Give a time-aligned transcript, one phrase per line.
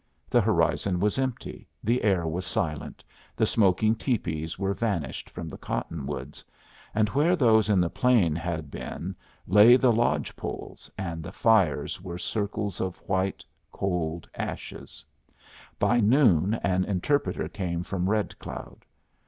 [0.31, 3.03] The horizon was empty, the air was silent,
[3.35, 6.43] the smoking tepees were vanished from the cottonwoods,
[6.95, 12.01] and where those in the plain had been lay the lodge poles, and the fires
[12.01, 15.05] were circles of white, cold ashes.
[15.77, 18.85] By noon an interpreter came from Red Cloud.